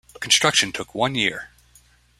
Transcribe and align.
Construction 0.19 0.71
took 0.71 0.95
one 0.95 1.13
year. 1.13 1.51